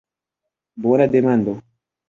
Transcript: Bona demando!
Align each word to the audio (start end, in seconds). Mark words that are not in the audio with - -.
Bona 0.85 1.07
demando! 1.17 1.57